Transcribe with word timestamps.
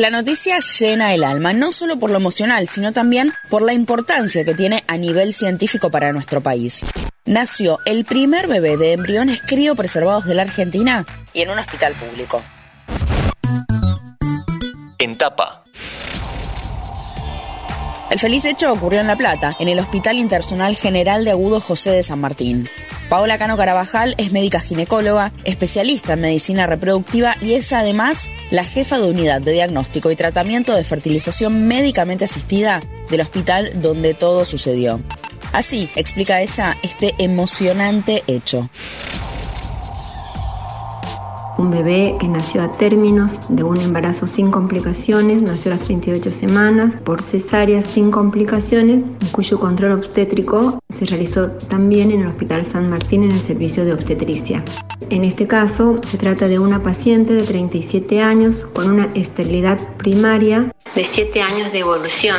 La 0.00 0.08
noticia 0.08 0.60
llena 0.60 1.12
el 1.12 1.22
alma, 1.22 1.52
no 1.52 1.72
solo 1.72 1.98
por 1.98 2.08
lo 2.08 2.16
emocional, 2.16 2.68
sino 2.68 2.90
también 2.90 3.34
por 3.50 3.60
la 3.60 3.74
importancia 3.74 4.46
que 4.46 4.54
tiene 4.54 4.82
a 4.86 4.96
nivel 4.96 5.34
científico 5.34 5.90
para 5.90 6.10
nuestro 6.10 6.42
país. 6.42 6.86
Nació 7.26 7.80
el 7.84 8.06
primer 8.06 8.48
bebé 8.48 8.78
de 8.78 8.94
embriones 8.94 9.42
criopreservados 9.42 10.24
de 10.24 10.34
la 10.34 10.40
Argentina 10.40 11.04
y 11.34 11.42
en 11.42 11.50
un 11.50 11.58
hospital 11.58 11.92
público. 11.92 12.42
En 14.96 15.18
tapa. 15.18 15.64
El 18.10 18.18
feliz 18.18 18.46
hecho 18.46 18.72
ocurrió 18.72 19.02
en 19.02 19.06
La 19.06 19.16
Plata, 19.16 19.54
en 19.58 19.68
el 19.68 19.80
Hospital 19.80 20.16
Internacional 20.16 20.76
General 20.76 21.26
de 21.26 21.32
Agudo 21.32 21.60
José 21.60 21.90
de 21.90 22.02
San 22.02 22.22
Martín. 22.22 22.66
Paola 23.10 23.38
Cano 23.38 23.56
Carabajal 23.56 24.14
es 24.18 24.30
médica 24.30 24.60
ginecóloga, 24.60 25.32
especialista 25.42 26.12
en 26.12 26.20
medicina 26.20 26.68
reproductiva 26.68 27.34
y 27.40 27.54
es 27.54 27.72
además 27.72 28.28
la 28.52 28.62
jefa 28.62 29.00
de 29.00 29.10
unidad 29.10 29.42
de 29.42 29.50
diagnóstico 29.50 30.12
y 30.12 30.16
tratamiento 30.16 30.76
de 30.76 30.84
fertilización 30.84 31.66
médicamente 31.66 32.26
asistida 32.26 32.78
del 33.10 33.22
hospital 33.22 33.72
donde 33.82 34.14
todo 34.14 34.44
sucedió. 34.44 35.00
Así 35.52 35.90
explica 35.96 36.40
ella 36.40 36.76
este 36.84 37.16
emocionante 37.18 38.22
hecho 38.28 38.70
un 41.60 41.70
bebé 41.70 42.16
que 42.18 42.26
nació 42.26 42.62
a 42.62 42.72
términos 42.72 43.38
de 43.50 43.62
un 43.62 43.78
embarazo 43.78 44.26
sin 44.26 44.50
complicaciones, 44.50 45.42
nació 45.42 45.72
a 45.72 45.76
las 45.76 45.84
38 45.84 46.30
semanas 46.30 46.96
por 47.04 47.20
cesárea 47.20 47.82
sin 47.82 48.10
complicaciones, 48.10 49.02
cuyo 49.30 49.60
control 49.60 49.92
obstétrico 49.92 50.80
se 50.98 51.04
realizó 51.04 51.50
también 51.68 52.10
en 52.10 52.22
el 52.22 52.28
Hospital 52.28 52.64
San 52.64 52.88
Martín 52.88 53.24
en 53.24 53.32
el 53.32 53.40
servicio 53.40 53.84
de 53.84 53.92
obstetricia. 53.92 54.64
En 55.10 55.24
este 55.24 55.46
caso 55.46 56.00
se 56.10 56.16
trata 56.16 56.48
de 56.48 56.58
una 56.58 56.82
paciente 56.82 57.34
de 57.34 57.42
37 57.42 58.22
años 58.22 58.66
con 58.72 58.88
una 58.88 59.08
esterilidad 59.14 59.78
primaria 59.98 60.72
de 60.94 61.04
7 61.04 61.42
años 61.42 61.72
de 61.72 61.80
evolución. 61.80 62.38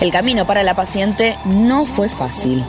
El 0.00 0.12
camino 0.12 0.46
para 0.46 0.62
la 0.62 0.74
paciente 0.74 1.34
no 1.44 1.86
fue 1.86 2.08
fácil. 2.08 2.62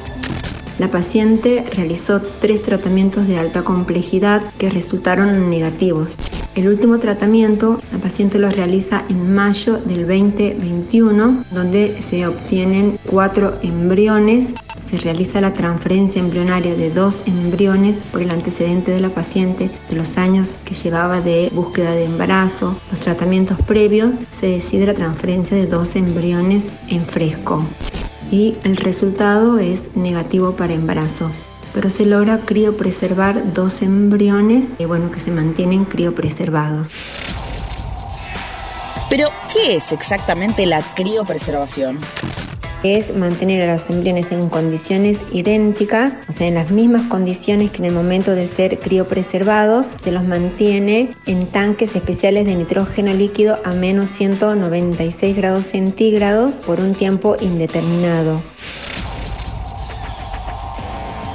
La 0.80 0.89
paciente 0.89 1.66
realizó 1.75 2.22
tres 2.39 2.63
tratamientos 2.63 3.27
de 3.27 3.38
alta 3.38 3.63
complejidad 3.63 4.41
que 4.58 4.69
resultaron 4.69 5.49
negativos. 5.49 6.16
El 6.55 6.69
último 6.69 6.99
tratamiento 6.99 7.81
la 7.91 7.99
paciente 7.99 8.39
lo 8.39 8.49
realiza 8.49 9.03
en 9.09 9.33
mayo 9.33 9.77
del 9.77 10.08
2021, 10.08 11.44
donde 11.52 12.02
se 12.02 12.25
obtienen 12.25 12.97
cuatro 13.05 13.58
embriones. 13.61 14.53
Se 14.89 14.97
realiza 14.97 15.41
la 15.41 15.52
transferencia 15.52 16.21
embrionaria 16.21 16.73
de 16.75 16.89
dos 16.89 17.17
embriones 17.25 17.97
por 18.14 18.21
el 18.21 18.31
antecedente 18.31 18.91
de 18.91 19.02
la 19.02 19.09
paciente 19.09 19.69
de 19.89 19.95
los 19.97 20.17
años 20.17 20.55
que 20.64 20.75
llevaba 20.75 21.19
de 21.19 21.49
búsqueda 21.53 21.91
de 21.91 22.05
embarazo, 22.05 22.80
los 22.89 23.02
tratamientos 23.02 23.61
previos. 23.64 24.11
Se 24.39 24.47
decide 24.47 24.86
la 24.86 24.93
transferencia 24.93 25.58
de 25.58 25.67
dos 25.67 25.97
embriones 25.97 26.64
en 26.88 27.05
fresco 27.05 27.66
y 28.31 28.58
el 28.63 28.77
resultado 28.77 29.59
es 29.59 29.95
negativo 29.95 30.53
para 30.53 30.73
embarazo. 30.73 31.31
Pero 31.73 31.89
se 31.89 32.05
logra 32.05 32.39
criopreservar 32.39 33.53
dos 33.53 33.81
embriones 33.81 34.69
y 34.80 34.86
bueno, 34.86 35.11
que 35.11 35.19
se 35.19 35.31
mantienen 35.31 35.86
criopreservados. 35.86 36.89
Pero, 39.09 39.30
¿qué 39.52 39.75
es 39.75 39.91
exactamente 39.91 40.66
la 40.66 40.81
criopreservación? 40.95 41.99
Es 42.83 43.16
mantener 43.16 43.69
a 43.69 43.73
los 43.73 43.89
embriones 43.89 44.31
en 44.31 44.49
condiciones 44.49 45.17
idénticas, 45.31 46.13
o 46.27 46.33
sea, 46.33 46.47
en 46.47 46.55
las 46.55 46.72
mismas 46.72 47.03
condiciones 47.08 47.71
que 47.71 47.80
en 47.80 47.86
el 47.86 47.94
momento 47.94 48.36
de 48.36 48.47
ser 48.47 48.80
criopreservados, 48.80 49.88
se 50.02 50.11
los 50.11 50.23
mantiene 50.23 51.13
en 51.25 51.47
tanques 51.47 51.95
especiales 51.95 52.45
de 52.45 52.55
nitrógeno 52.55 53.13
líquido 53.13 53.59
a 53.63 53.71
menos 53.71 54.09
196 54.09 55.36
grados 55.36 55.66
centígrados 55.66 56.55
por 56.55 56.80
un 56.80 56.94
tiempo 56.94 57.36
indeterminado. 57.39 58.41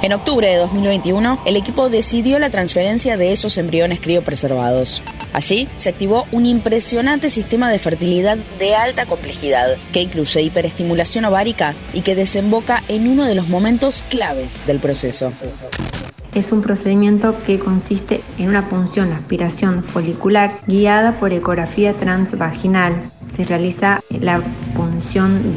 En 0.01 0.13
octubre 0.13 0.47
de 0.47 0.57
2021, 0.57 1.41
el 1.45 1.55
equipo 1.55 1.89
decidió 1.89 2.37
la 2.37 2.49
transferencia 2.49 3.17
de 3.17 3.31
esos 3.31 3.57
embriones 3.57 4.01
criopreservados. 4.01 5.01
Allí 5.33 5.67
se 5.77 5.89
activó 5.89 6.27
un 6.31 6.45
impresionante 6.45 7.29
sistema 7.29 7.69
de 7.69 7.79
fertilidad 7.79 8.37
de 8.59 8.75
alta 8.75 9.05
complejidad 9.05 9.77
que 9.91 10.01
incluye 10.01 10.41
hiperestimulación 10.41 11.25
ovárica 11.25 11.75
y 11.93 12.01
que 12.01 12.15
desemboca 12.15 12.83
en 12.87 13.07
uno 13.07 13.25
de 13.25 13.35
los 13.35 13.47
momentos 13.47 14.03
claves 14.09 14.65
del 14.67 14.79
proceso. 14.79 15.31
Es 16.35 16.51
un 16.51 16.61
procedimiento 16.61 17.41
que 17.43 17.59
consiste 17.59 18.21
en 18.37 18.49
una 18.49 18.69
punción 18.69 19.13
aspiración 19.13 19.83
folicular 19.83 20.59
guiada 20.67 21.17
por 21.17 21.31
ecografía 21.31 21.93
transvaginal. 21.93 23.09
Se 23.35 23.45
realiza 23.45 24.01
la 24.19 24.41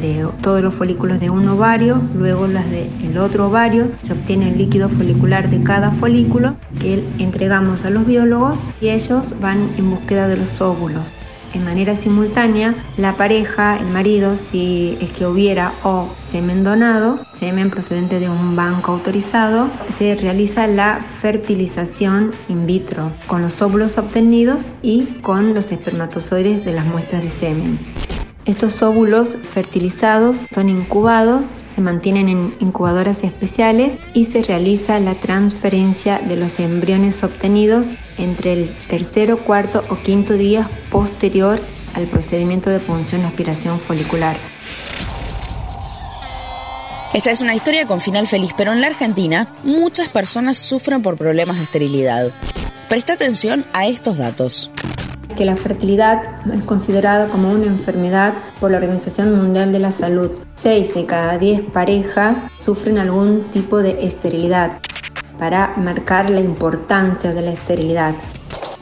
de 0.01 0.27
todos 0.41 0.61
los 0.61 0.73
folículos 0.73 1.19
de 1.19 1.29
un 1.29 1.47
ovario, 1.47 2.01
luego 2.15 2.47
las 2.47 2.69
del 2.69 3.17
otro 3.17 3.47
ovario, 3.47 3.89
se 4.01 4.13
obtiene 4.13 4.49
el 4.49 4.57
líquido 4.57 4.89
folicular 4.89 5.49
de 5.49 5.63
cada 5.63 5.91
folículo 5.91 6.55
que 6.79 7.03
entregamos 7.19 7.85
a 7.85 7.89
los 7.89 8.05
biólogos 8.05 8.57
y 8.81 8.89
ellos 8.89 9.35
van 9.41 9.69
en 9.77 9.89
búsqueda 9.89 10.27
de 10.27 10.37
los 10.37 10.61
óvulos 10.61 11.11
en 11.53 11.65
manera 11.65 11.95
simultánea 11.95 12.75
la 12.97 13.15
pareja, 13.15 13.77
el 13.77 13.87
marido, 13.87 14.35
si 14.37 14.97
es 15.01 15.09
que 15.11 15.25
hubiera 15.25 15.73
o 15.83 16.09
semen 16.31 16.63
donado, 16.63 17.19
semen 17.39 17.69
procedente 17.69 18.19
de 18.19 18.29
un 18.29 18.55
banco 18.55 18.91
autorizado, 18.91 19.69
se 19.97 20.15
realiza 20.15 20.67
la 20.67 20.99
fertilización 21.21 22.31
in 22.47 22.65
vitro 22.65 23.11
con 23.27 23.41
los 23.41 23.61
óvulos 23.61 23.97
obtenidos 23.97 24.63
y 24.81 25.05
con 25.21 25.53
los 25.53 25.71
espermatozoides 25.71 26.65
de 26.65 26.73
las 26.73 26.85
muestras 26.85 27.23
de 27.23 27.31
semen. 27.31 27.79
Estos 28.49 28.81
óvulos 28.81 29.37
fertilizados 29.53 30.35
son 30.51 30.69
incubados 30.69 31.43
se 31.75 31.81
mantienen 31.81 32.29
en 32.29 32.55
incubadoras 32.59 33.23
especiales 33.23 33.99
y 34.15 34.25
se 34.25 34.41
realiza 34.41 34.99
la 34.99 35.13
transferencia 35.13 36.17
de 36.17 36.35
los 36.35 36.59
embriones 36.59 37.23
obtenidos 37.23 37.85
entre 38.17 38.53
el 38.53 38.75
tercero, 38.87 39.45
cuarto 39.45 39.83
o 39.91 39.97
quinto 39.97 40.33
día 40.33 40.67
posterior 40.89 41.59
al 41.93 42.07
procedimiento 42.07 42.71
de 42.71 42.79
punción 42.79 43.21
aspiración 43.21 43.79
folicular. 43.79 44.35
Esta 47.13 47.29
es 47.29 47.41
una 47.41 47.53
historia 47.53 47.85
con 47.85 48.01
final 48.01 48.25
feliz, 48.25 48.49
pero 48.57 48.73
en 48.73 48.81
la 48.81 48.87
Argentina 48.87 49.53
muchas 49.63 50.09
personas 50.09 50.57
sufren 50.57 51.03
por 51.03 51.17
problemas 51.17 51.57
de 51.57 51.65
esterilidad. 51.65 52.31
Presta 52.89 53.13
atención 53.13 53.63
a 53.73 53.85
estos 53.85 54.17
datos 54.17 54.71
que 55.39 55.45
la 55.45 55.55
fertilidad 55.55 56.21
es 56.53 56.65
considerada 56.65 57.29
como 57.29 57.49
una 57.49 57.67
enfermedad 57.67 58.33
por 58.59 58.71
la 58.71 58.77
Organización 58.77 59.37
Mundial 59.37 59.71
de 59.71 59.79
la 59.79 59.93
Salud. 59.93 60.31
6 60.57 60.93
de 60.93 61.05
cada 61.05 61.37
10 61.37 61.61
parejas 61.71 62.37
sufren 62.61 62.97
algún 62.97 63.43
tipo 63.43 63.77
de 63.77 64.05
esterilidad 64.05 64.79
para 65.39 65.77
marcar 65.77 66.29
la 66.29 66.41
importancia 66.41 67.33
de 67.33 67.41
la 67.41 67.51
esterilidad. 67.51 68.15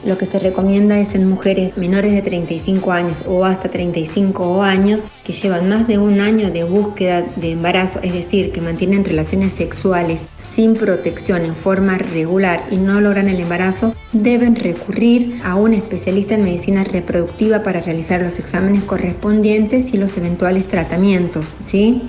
Lo 0.04 0.18
que 0.18 0.26
se 0.26 0.40
recomienda 0.40 0.98
es 0.98 1.14
en 1.14 1.28
mujeres 1.28 1.76
menores 1.76 2.12
de 2.12 2.22
35 2.22 2.90
años 2.90 3.22
o 3.28 3.44
hasta 3.44 3.68
35 3.68 4.64
años 4.64 5.02
que 5.22 5.32
llevan 5.32 5.68
más 5.68 5.86
de 5.86 5.98
un 5.98 6.20
año 6.20 6.50
de 6.50 6.64
búsqueda 6.64 7.22
de 7.36 7.52
embarazo, 7.52 8.00
es 8.02 8.14
decir, 8.14 8.50
que 8.50 8.60
mantienen 8.60 9.04
relaciones 9.04 9.52
sexuales 9.52 10.18
sin 10.58 10.74
protección 10.74 11.44
en 11.44 11.54
forma 11.54 11.98
regular 11.98 12.64
y 12.72 12.78
no 12.78 13.00
logran 13.00 13.28
el 13.28 13.38
embarazo, 13.38 13.94
deben 14.12 14.56
recurrir 14.56 15.40
a 15.44 15.54
un 15.54 15.72
especialista 15.72 16.34
en 16.34 16.42
medicina 16.42 16.82
reproductiva 16.82 17.62
para 17.62 17.80
realizar 17.80 18.20
los 18.22 18.40
exámenes 18.40 18.82
correspondientes 18.82 19.94
y 19.94 19.98
los 19.98 20.16
eventuales 20.16 20.66
tratamientos, 20.66 21.46
¿sí? 21.64 22.02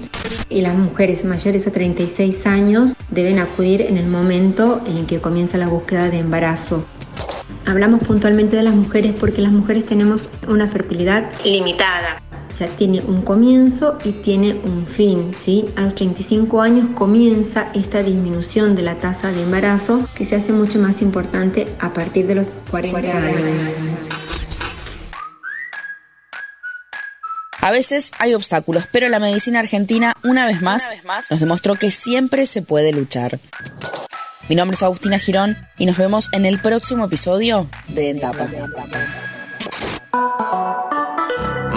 Y 0.50 0.62
las 0.62 0.76
mujeres 0.76 1.24
mayores 1.26 1.68
a 1.68 1.72
36 1.72 2.48
años 2.48 2.94
deben 3.12 3.38
acudir 3.38 3.82
en 3.82 3.98
el 3.98 4.08
momento 4.08 4.82
en 4.88 5.06
que 5.06 5.22
comienza 5.22 5.60
la 5.60 5.68
búsqueda 5.68 6.10
de 6.10 6.18
embarazo. 6.18 6.86
Hablamos 7.68 8.04
puntualmente 8.04 8.56
de 8.56 8.64
las 8.64 8.74
mujeres 8.74 9.14
porque 9.20 9.44
las 9.44 9.52
mujeres 9.52 9.86
tenemos 9.86 10.28
una 10.48 10.68
fertilidad 10.68 11.30
limitada 11.46 12.20
sea, 12.60 12.68
tiene 12.68 13.02
un 13.02 13.22
comienzo 13.22 13.98
y 14.04 14.12
tiene 14.12 14.54
un 14.54 14.86
fin. 14.86 15.34
¿sí? 15.44 15.66
A 15.76 15.82
los 15.82 15.96
35 15.96 16.62
años 16.62 16.90
comienza 16.94 17.72
esta 17.74 18.04
disminución 18.04 18.76
de 18.76 18.84
la 18.84 18.96
tasa 18.96 19.32
de 19.32 19.44
embarazo 19.44 20.08
que 20.16 20.26
se 20.26 20.36
hace 20.36 20.52
mucho 20.52 20.78
más 20.80 21.02
importante 21.02 21.68
a 21.80 21.94
partir 21.94 22.28
de 22.28 22.36
los 22.36 22.48
40, 22.70 23.00
años. 23.00 23.38
A 27.62 27.72
veces 27.72 28.12
hay 28.20 28.34
obstáculos, 28.34 28.86
pero 28.92 29.10
la 29.10 29.20
medicina 29.20 29.60
argentina, 29.60 30.16
una 30.24 30.46
vez 30.46 30.62
más, 30.62 30.90
nos 31.30 31.40
demostró 31.40 31.76
que 31.76 31.92
siempre 31.92 32.46
se 32.46 32.62
puede 32.62 32.92
luchar. 32.94 33.40
Mi 34.48 34.56
nombre 34.56 34.76
es 34.76 34.84
Agustina 34.84 35.20
Girón 35.20 35.58
y 35.78 35.86
nos 35.86 35.98
vemos 35.98 36.30
en 36.32 36.46
el 36.46 36.60
próximo 36.60 37.06
episodio 37.06 37.70
de 37.88 38.10
Entapa. 38.10 38.48